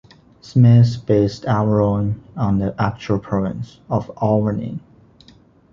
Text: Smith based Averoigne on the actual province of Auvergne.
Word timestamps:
Smith 0.41 1.05
based 1.05 1.43
Averoigne 1.45 2.15
on 2.35 2.57
the 2.57 2.73
actual 2.81 3.19
province 3.19 3.81
of 3.87 4.09
Auvergne. 4.17 4.79